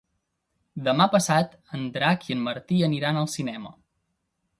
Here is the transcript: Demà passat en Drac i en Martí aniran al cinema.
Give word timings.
Demà 0.85 1.05
passat 1.15 1.53
en 1.79 1.83
Drac 1.97 2.25
i 2.29 2.35
en 2.37 2.41
Martí 2.47 2.79
aniran 2.87 3.21
al 3.21 3.29
cinema. 3.35 3.75